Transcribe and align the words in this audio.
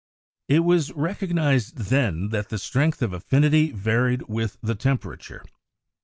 It 0.47 0.61
was 0.61 0.91
recognised 0.93 1.77
then 1.77 2.29
that 2.29 2.49
the 2.49 2.57
strength 2.57 3.03
of 3.03 3.13
affinity 3.13 3.69
varied 3.69 4.23
with 4.27 4.57
the 4.63 4.73
temperature. 4.73 5.43